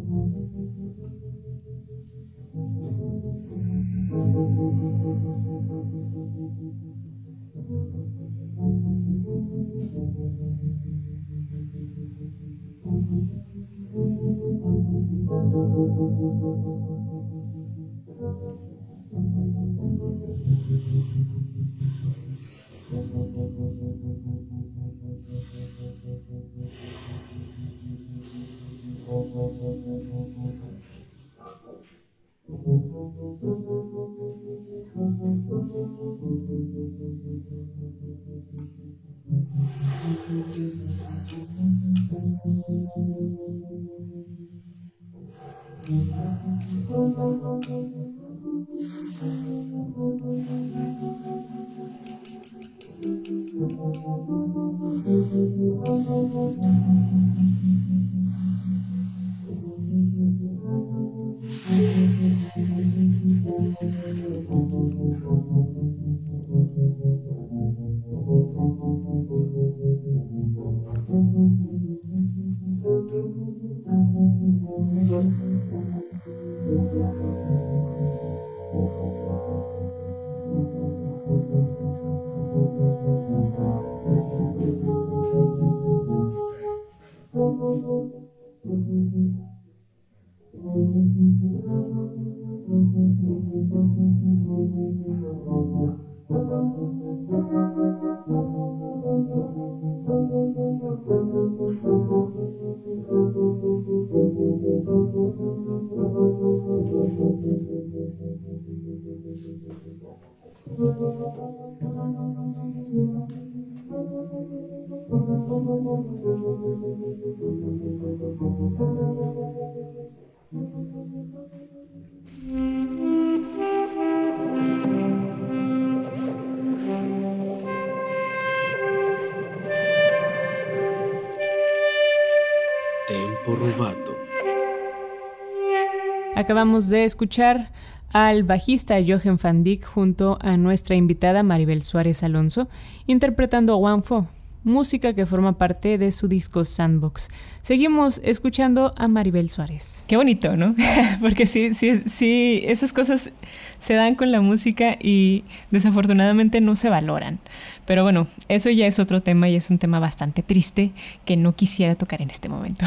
[136.36, 137.72] Acabamos de escuchar
[138.14, 142.68] al bajista Jochen van Dyck junto a nuestra invitada Maribel Suárez Alonso
[143.06, 144.28] interpretando a Fo,
[144.68, 147.30] música que forma parte de su disco Sandbox.
[147.62, 150.06] Seguimos escuchando a Maribel Suárez.
[150.08, 150.76] Qué bonito, ¿no?
[151.22, 153.32] Porque sí, sí, sí, esas cosas
[153.80, 157.40] se dan con la música y desafortunadamente no se valoran.
[157.86, 160.92] Pero bueno, eso ya es otro tema y es un tema bastante triste
[161.26, 162.86] que no quisiera tocar en este momento.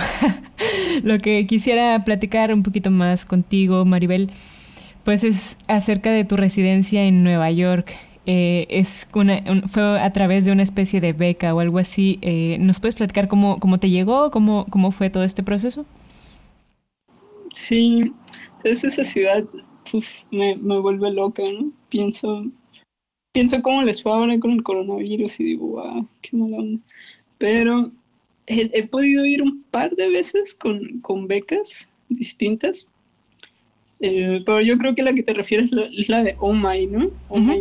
[1.02, 4.30] Lo que quisiera platicar un poquito más contigo, Maribel,
[5.10, 7.96] pues es acerca de tu residencia en Nueva York.
[8.26, 12.20] Eh, es una, fue a través de una especie de beca o algo así.
[12.22, 15.84] Eh, ¿Nos puedes platicar cómo, cómo te llegó, cómo, cómo fue todo este proceso?
[17.52, 18.12] Sí,
[18.62, 19.44] es esa ciudad
[20.30, 21.72] me, me, vuelve loca, ¿no?
[21.88, 22.44] Pienso,
[23.32, 26.78] pienso cómo les fue ahora con el coronavirus y digo, wow, qué mala onda.
[27.36, 27.90] Pero
[28.46, 32.86] he, podido ir un par de veces con, con becas distintas,
[34.00, 37.10] eh, pero yo creo que la que te refieres es la, de OMAI, ¿no?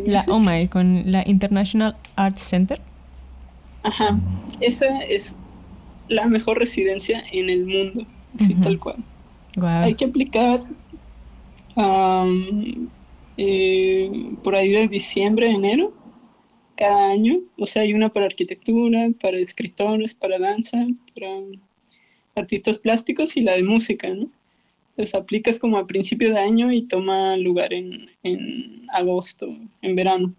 [0.06, 2.80] la OMAI, con la International Arts Center.
[3.84, 4.18] Ajá,
[4.62, 5.38] esa es
[6.08, 9.04] la mejor residencia en el mundo, así tal cual.
[9.62, 10.62] Hay que aplicar
[13.36, 15.94] eh, por ahí de diciembre, enero,
[16.78, 17.40] cada año.
[17.58, 21.32] O sea, hay una para arquitectura, para escritores, para danza, para
[22.36, 24.30] artistas plásticos y la de música, ¿no?
[25.14, 29.48] Aplicas como a principio de año y toma lugar en, en agosto,
[29.82, 30.34] en verano.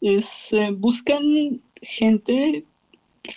[0.00, 2.64] es, eh, buscan gente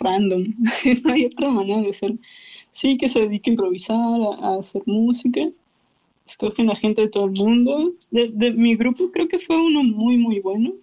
[0.00, 0.44] random,
[1.04, 2.14] no hay otra manera de ser.
[2.70, 5.48] Sí, que se dedique a improvisar, a, hacer música.
[6.26, 7.94] Escogen a gente de todo el mundo.
[8.10, 10.74] De, mi grupo creo que fue uno muy, muy bueno.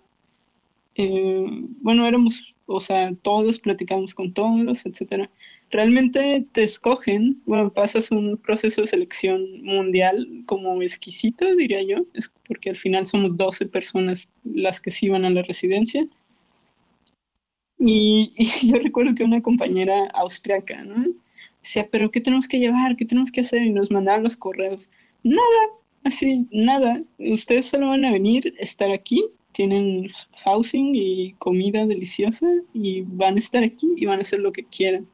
[0.96, 1.46] Eh,
[1.82, 5.30] bueno, éramos, o sea, todos platicamos con todos, etcétera
[5.74, 12.34] realmente te escogen, bueno, pasas un proceso de selección mundial como exquisito, diría yo, es
[12.48, 16.08] porque al final somos 12 personas las que sí van a la residencia.
[17.86, 18.32] Y,
[18.66, 21.06] yo recuerdo que una compañera austriaca, ¿no?
[21.62, 22.96] Decía, pero ¿qué tenemos que llevar?
[22.96, 23.62] ¿Qué tenemos que hacer?
[23.62, 24.90] Y nos mandaban los correos.
[25.22, 25.42] Nada,
[26.06, 27.02] así, nada.
[27.18, 30.12] Ustedes solo van a venir, estar aquí, tienen
[30.44, 34.64] housing y comida deliciosa y van a estar aquí y van a hacer lo que
[34.64, 35.08] quieran.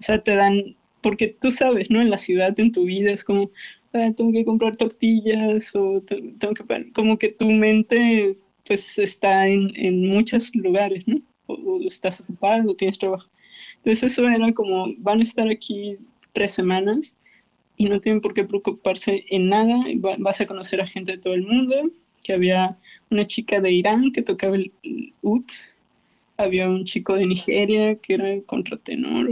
[0.00, 2.02] O sea, te dan, porque tú sabes, ¿no?
[2.02, 3.50] En la ciudad, en tu vida, es como,
[3.92, 9.72] ah, tengo que comprar tortillas o tengo que, como que tu mente pues está en,
[9.76, 11.20] en muchos lugares, ¿no?
[11.46, 13.28] O, estás ocupado, o tienes trabajo.
[13.76, 15.98] Entonces eso era como, van a estar aquí
[16.32, 17.16] tres semanas
[17.76, 19.84] y no tienen por qué preocuparse en nada,
[20.18, 21.74] vas a conocer a gente de todo el mundo,
[22.22, 22.78] que había
[23.10, 24.72] una chica de Irán que tocaba el
[25.22, 25.50] ut,
[26.36, 29.28] había un chico de Nigeria que era contratenor,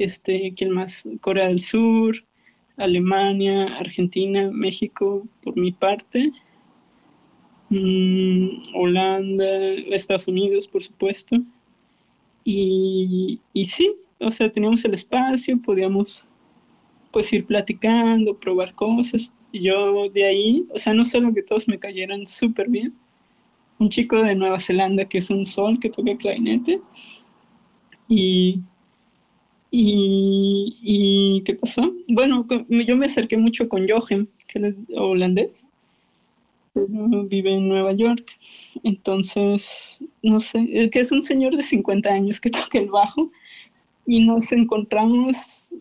[0.00, 1.08] este, ¿quién más?
[1.20, 2.24] Corea del Sur,
[2.76, 6.32] Alemania, Argentina, México, por mi parte,
[7.68, 9.44] mm, Holanda,
[9.92, 11.36] Estados Unidos, por supuesto.
[12.44, 16.24] Y, y sí, o sea, teníamos el espacio, podíamos
[17.10, 19.34] pues ir platicando, probar cosas.
[19.52, 22.94] Yo de ahí, o sea, no solo que todos me cayeran súper bien,
[23.78, 26.80] un chico de Nueva Zelanda que es un sol que toca clarinete.
[28.08, 28.60] Y,
[29.70, 31.92] y, y, ¿qué pasó?
[32.08, 35.68] Bueno, yo me acerqué mucho con Jochen, que es holandés,
[36.74, 38.36] vive en Nueva York.
[38.82, 43.30] Entonces, no sé, que es un señor de 50 años que toca el bajo
[44.06, 45.72] y nos encontramos,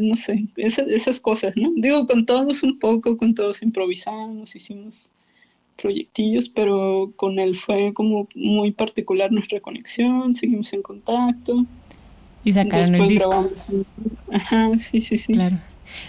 [0.00, 1.72] no sé, esas, esas cosas, ¿no?
[1.76, 5.10] Digo, con todos un poco, con todos improvisamos, hicimos
[5.80, 11.64] proyectillos, pero con él fue como muy particular nuestra conexión, seguimos en contacto.
[12.48, 13.50] Y sacaron el disco.
[14.32, 15.34] Ajá, sí, sí, sí.
[15.34, 15.58] Claro.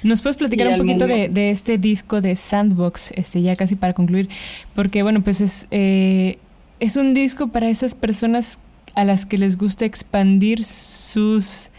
[0.03, 3.93] ¿Nos puedes platicar un poquito de, de, este disco de Sandbox, este, ya casi para
[3.93, 4.29] concluir?
[4.75, 6.37] Porque, bueno, pues es, eh,
[6.79, 8.59] es un disco para esas personas
[8.95, 11.69] a las que les gusta expandir sus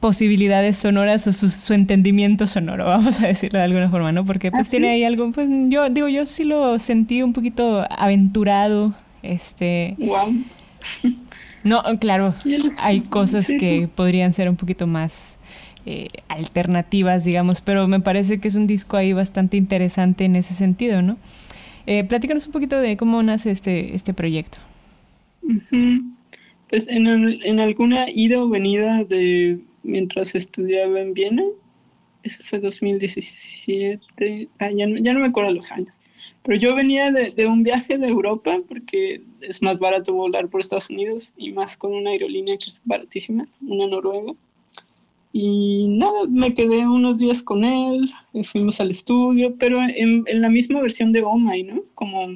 [0.00, 4.26] posibilidades sonoras o su, entendimiento sonoro, vamos a decirlo de alguna forma, ¿no?
[4.26, 7.86] Porque pues ¿Ah, tiene ahí algo, pues yo digo, yo sí lo sentí un poquito
[7.90, 9.94] aventurado, este...
[9.98, 10.44] Wow.
[11.64, 12.34] No, claro,
[12.82, 15.38] hay cosas que podrían ser un poquito más
[15.86, 20.54] eh, alternativas, digamos, pero me parece que es un disco ahí bastante interesante en ese
[20.54, 21.16] sentido, ¿no?
[21.86, 24.58] Eh, platícanos un poquito de cómo nace este, este proyecto.
[26.68, 31.42] Pues en, en, alguna ida o venida de mientras estudiaba en Viena,
[32.22, 36.00] eso fue 2017, ah, ya, no, ya, no, me acuerdo los años,
[36.42, 40.60] pero yo venía de, de, un viaje de Europa porque es más barato volar por
[40.60, 44.32] Estados Unidos y más con una aerolínea que es baratísima, una noruega.
[45.32, 48.08] Y nada, me quedé unos días con él,
[48.44, 51.82] fuimos al estudio, pero en, en la misma versión de Omai, ¿no?
[51.94, 52.34] Como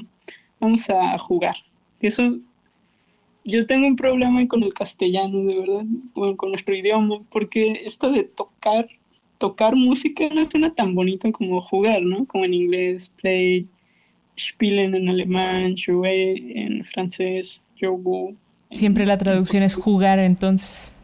[0.58, 1.54] vamos a jugar.
[2.00, 2.38] Eso
[3.48, 5.84] yo tengo un problema con el castellano, de verdad,
[6.14, 8.88] bueno, con nuestro idioma, porque esto de tocar,
[9.38, 12.26] tocar música no suena tan bonito como jugar, ¿no?
[12.26, 13.66] Como en inglés, play,
[14.38, 18.34] spielen en alemán, jouer en francés, jouer.
[18.70, 20.94] Siempre la traducción es jugar, entonces.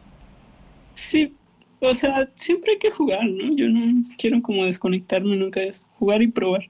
[0.93, 1.33] Sí,
[1.79, 3.55] o sea, siempre hay que jugar, ¿no?
[3.55, 6.69] Yo no quiero como desconectarme nunca, es jugar y probar.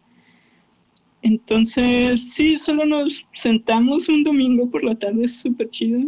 [1.21, 5.99] Entonces, sí, solo nos sentamos un domingo por la tarde, súper chido.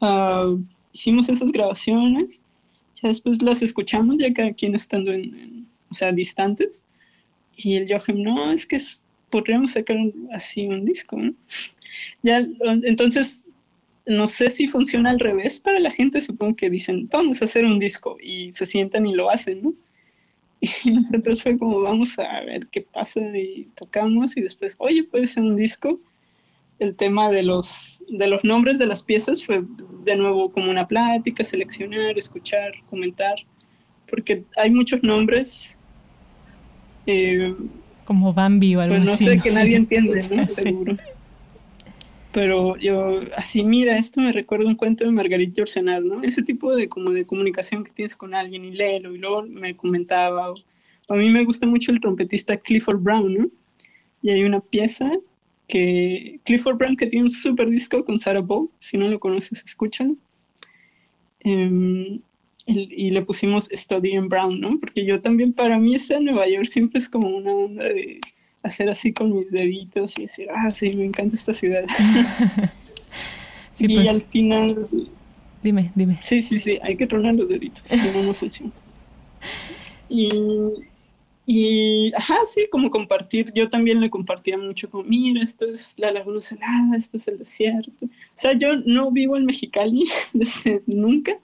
[0.00, 0.62] Uh,
[0.92, 2.42] hicimos esas grabaciones,
[3.00, 6.84] ya después las escuchamos, ya cada quien estando en, o sea, distantes.
[7.56, 8.78] Y el Joachim, no, es que
[9.32, 9.96] podríamos sacar
[10.32, 11.34] así un disco, ¿no?
[12.22, 12.40] Ya,
[12.84, 13.48] entonces,
[14.06, 17.64] no sé si funciona al revés para la gente, supongo que dicen, vamos a hacer
[17.64, 19.74] un disco y se sientan y lo hacen, ¿no?
[20.84, 25.26] Y nosotros fue como, vamos a ver qué pasa y tocamos y después, oye, puede
[25.26, 25.98] ser un disco.
[26.78, 29.64] El tema de los, de los nombres de las piezas fue
[30.04, 33.36] de nuevo como una plática, seleccionar, escuchar, comentar,
[34.08, 35.78] porque hay muchos nombres.
[37.06, 37.54] Eh,
[38.12, 40.44] como Bambi o algo pues no sé, que nadie entiende, ¿no?
[40.44, 40.98] Seguro.
[42.30, 46.22] Pero yo, así, mira, esto me recuerda un cuento de Marguerite Yourcenar, ¿no?
[46.22, 49.74] Ese tipo de, como de comunicación que tienes con alguien y léelo y luego me
[49.76, 50.52] comentaba.
[51.08, 53.48] a mí me gusta mucho el trompetista Clifford Brown, ¿no?
[54.20, 55.10] Y hay una pieza
[55.66, 59.62] que Clifford Brown que tiene un super disco con Sarah Bow, si no lo conoces,
[59.64, 60.16] escúchalo.
[61.40, 62.20] Em,
[62.66, 64.78] y, le pusimos Study in Brown, ¿no?
[64.78, 68.20] Porque yo también, para mí, esta Nueva York siempre es como una onda de
[68.62, 71.84] hacer así con mis deditos y decir, ah, sí, me encanta esta ciudad.
[73.78, 74.08] y pues.
[74.08, 74.88] al final,
[75.62, 76.18] Dime, dime.
[76.20, 78.72] Sí, sí, sí, hay que tronar los deditos, si no, no funciona.
[80.08, 80.28] Y,
[81.46, 86.10] y, ajá, sí, como compartir, yo también le compartía mucho como, mira, esto es la
[86.10, 88.06] laguna salada, esto es el desierto.
[88.06, 91.38] O sea, yo no vivo en Mexicali desde nunca,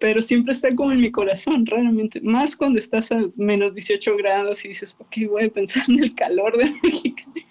[0.00, 2.20] pero siempre está como en mi corazón, raramente.
[2.22, 6.14] Más cuando estás a menos 18 grados y dices, ok, voy a pensar en el
[6.14, 7.44] calor de Mexicali,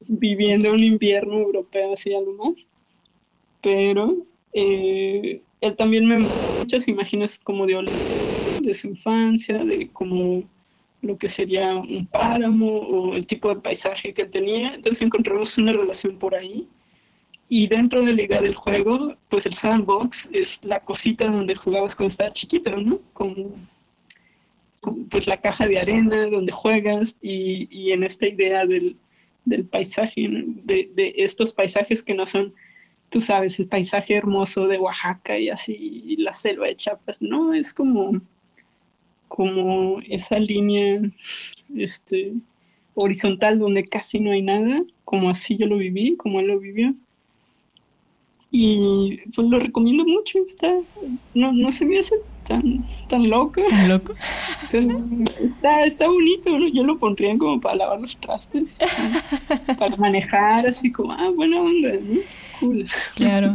[0.00, 2.68] viviendo un invierno europeo así algo más.
[3.62, 4.16] Pero
[4.52, 6.18] eh, él también me
[6.58, 7.88] muchas imágenes como de,
[8.60, 10.42] de su infancia, de como
[11.00, 14.74] lo que sería un páramo o el tipo de paisaje que tenía.
[14.74, 16.66] Entonces encontramos una relación por ahí.
[17.48, 22.08] Y dentro de ligar el juego, pues el sandbox es la cosita donde jugabas cuando
[22.08, 23.00] estabas chiquito, ¿no?
[23.12, 23.52] Como,
[25.10, 28.96] pues la caja de arena donde juegas y, y en esta idea del,
[29.44, 32.54] del paisaje, de, de, estos paisajes que no son,
[33.08, 37.72] tú sabes, el paisaje hermoso de Oaxaca y así, la selva de Chiapas, no, es
[37.72, 38.20] como
[39.28, 41.00] como esa línea
[41.76, 42.32] este,
[42.94, 46.94] horizontal donde casi no hay nada, como así yo lo viví, como él lo vivió.
[48.50, 50.72] Y pues lo recomiendo mucho, está,
[51.34, 52.14] no, no se me hace
[52.48, 53.60] tan, tan loco.
[53.68, 54.14] ¿Tan loco?
[55.40, 58.78] está, está bonito, yo lo pondría como para lavar los trastes,
[59.78, 62.20] para manejar, así como, ah, buena onda, ¿no?
[63.14, 63.54] Claro.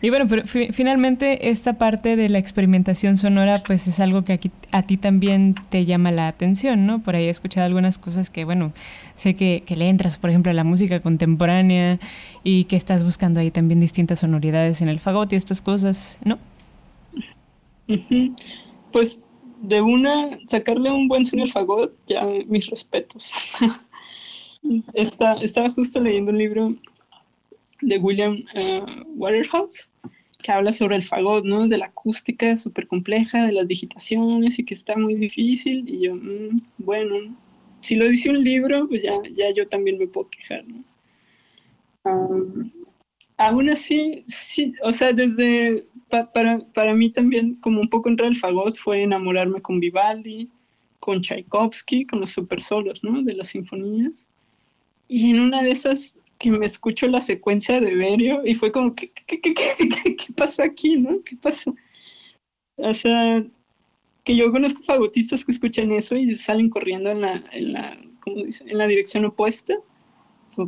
[0.00, 4.52] Y bueno, pero finalmente esta parte de la experimentación sonora pues es algo que aquí,
[4.70, 7.02] a ti también te llama la atención, ¿no?
[7.02, 8.72] Por ahí he escuchado algunas cosas que, bueno,
[9.16, 11.98] sé que, que le entras, por ejemplo, a la música contemporánea
[12.44, 16.38] y que estás buscando ahí también distintas sonoridades en el fagot y estas cosas, ¿no?
[18.92, 19.24] Pues
[19.60, 23.32] de una, sacarle un buen sonido al fagot, ya mis respetos.
[24.94, 26.74] Está, estaba justo leyendo un libro
[27.82, 29.92] de William uh, Waterhouse,
[30.42, 31.68] que habla sobre el fagot, ¿no?
[31.68, 35.84] De la acústica súper compleja, de las digitaciones y que está muy difícil.
[35.86, 37.36] Y yo, mm, bueno,
[37.80, 40.82] si lo dice un libro, pues ya, ya yo también me puedo quejar, ¿no?
[43.36, 45.86] Aún así, sí, o sea, desde,
[46.32, 50.50] para, para mí también, como un poco entrar al fagot, fue enamorarme con Vivaldi,
[51.00, 53.22] con Tchaikovsky, con los super solos, ¿no?
[53.22, 54.28] De las sinfonías.
[55.08, 58.94] Y en una de esas que me escucho la secuencia de Berio y fue como,
[58.94, 61.22] ¿qué, qué, qué, qué, pasó aquí, no?
[61.24, 61.74] ¿Qué pasó?
[62.76, 63.44] O sea,
[64.24, 68.36] que yo conozco fagotistas que escuchan eso y salen corriendo en la, en la, ¿cómo?
[68.40, 69.74] En dirección opuesta.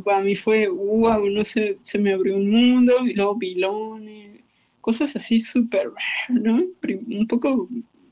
[0.03, 4.36] para mí fue, wow, no se me abrió un mundo y luego Bilone,
[4.87, 5.91] cosas así súper,
[6.29, 6.63] ¿no?
[7.07, 7.67] Un poco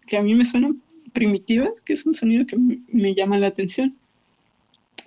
[0.05, 0.81] que a mí me suenan
[1.13, 3.95] primitivas, que es un sonido que me llama la atención.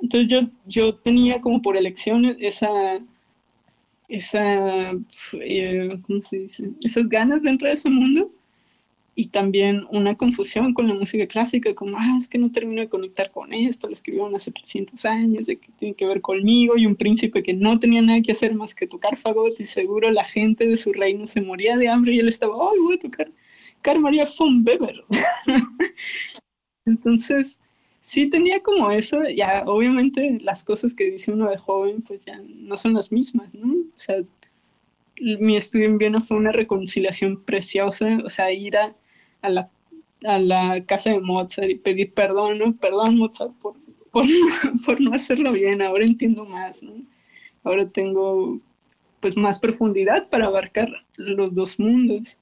[0.01, 2.71] Entonces yo, yo tenía como por elección esa,
[4.09, 4.93] esa
[5.43, 6.71] eh, ¿cómo se dice?
[6.83, 8.33] Esas ganas de entrar a ese mundo
[9.21, 12.89] y también una confusión con la música clásica, como, ah, es que no termino de
[12.89, 16.87] conectar con esto, lo escribieron hace 300 años, de que tiene que ver conmigo, y
[16.87, 20.23] un príncipe que no tenía nada que hacer más que tocar fagot, y seguro la
[20.23, 23.33] gente de su reino se moría de hambre, y él estaba, ay, voy a tocar
[23.83, 25.05] Carl María von Weber.
[26.87, 27.61] Entonces,
[27.99, 32.41] sí tenía como eso, ya obviamente las cosas que dice uno de joven pues ya
[32.47, 33.73] no son las mismas, ¿no?
[33.73, 34.19] O sea,
[35.21, 38.95] mi estudio en Viena fue una reconciliación preciosa, o sea, ir a,
[39.43, 39.71] a, la,
[40.25, 42.77] a la, casa de Mozart y pedir perdón, ¿no?
[42.77, 43.75] Perdón Mozart por,
[44.11, 44.25] por,
[44.87, 46.95] por no hacerlo bien, ahora entiendo más, ¿no?
[47.65, 48.61] Ahora tengo
[49.21, 52.39] pues más profundidad para abarcar los dos mundos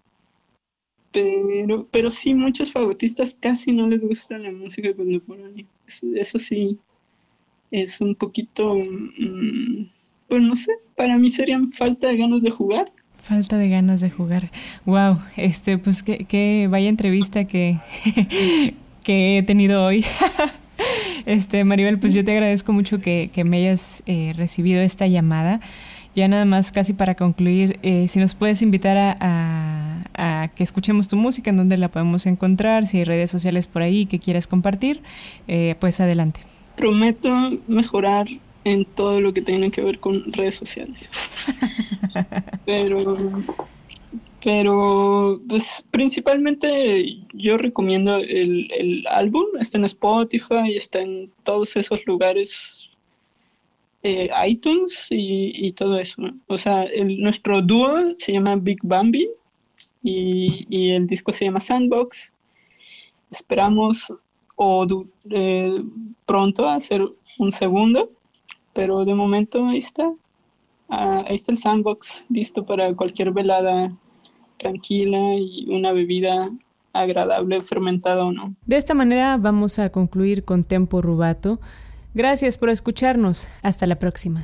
[1.16, 5.64] pero, pero sí, muchos fagotistas casi no les gusta la música contemporánea.
[6.14, 6.78] Eso, sí,
[7.70, 9.90] es un poquito, mm,
[10.28, 12.92] pues no sé, para mí serían falta de ganas de jugar.
[13.27, 14.53] Falta de ganas de jugar.
[14.85, 17.81] Wow, este, pues qué, vaya entrevista que,
[19.03, 20.07] que he tenido hoy.
[21.27, 25.59] este, Maribel, pues yo te agradezco mucho que, me hayas eh, recibido esta llamada.
[26.14, 31.09] Ya nada más, casi para concluir, eh, si nos puedes invitar a, a, que escuchemos
[31.09, 34.47] tu música, en dónde la podemos encontrar, si hay redes sociales por ahí que quieras
[34.47, 35.03] compartir,
[35.49, 36.39] eh, pues adelante.
[36.77, 37.35] Prometo
[37.66, 38.29] mejorar
[38.67, 41.09] en todo lo que tenga que ver con redes sociales.
[42.67, 43.14] pero,
[44.43, 52.05] pero pues principalmente yo recomiendo el, el álbum, está en Spotify, está en todos esos
[52.07, 52.91] lugares
[54.03, 56.23] eh, iTunes y, todo eso.
[56.49, 56.87] O sea,
[57.19, 59.29] nuestro dúo se llama Big Bambi
[60.03, 62.33] y, el disco se llama Sandbox.
[63.31, 64.12] Esperamos
[64.57, 64.87] o
[65.31, 65.83] eh,
[66.25, 67.03] pronto hacer
[67.39, 68.11] un segundo,
[68.77, 70.12] pero de momento ahí está.
[70.89, 73.93] Ah, está el Sandbox listo para cualquier velada
[74.59, 76.51] tranquila y una bebida
[76.93, 78.55] agradable fermentada o no.
[78.66, 81.59] De esta manera vamos a concluir con Tempo Rubato.
[82.14, 83.49] Gracias por escucharnos.
[83.62, 84.43] Hasta la próxima.